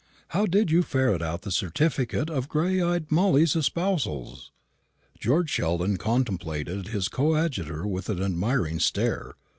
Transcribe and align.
How 0.29 0.47
did 0.47 0.71
you 0.71 0.81
ferret 0.81 1.21
out 1.21 1.43
the 1.43 1.51
certificate 1.51 2.27
of 2.27 2.49
gray 2.49 2.81
eyed 2.81 3.11
Molly's 3.11 3.55
espousals?" 3.55 4.49
George 5.19 5.51
Sheldon 5.51 5.97
contemplated 5.97 6.87
his 6.87 7.07
coadjutor 7.07 7.85
with 7.85 8.09
an 8.09 8.19
admiring 8.19 8.79
stare. 8.79 9.35